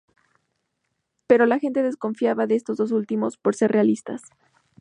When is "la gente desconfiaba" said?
1.45-2.47